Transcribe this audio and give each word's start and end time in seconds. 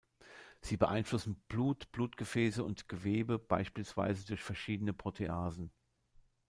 Sie 0.61 0.77
beeinflussen 0.77 1.35
Blut, 1.47 1.91
Blutgefäße 1.91 2.63
und 2.63 2.89
Gewebe, 2.89 3.37
beispielsweise 3.37 4.25
durch 4.25 4.41
verschiedene 4.41 4.93
Proteasen. 4.93 5.69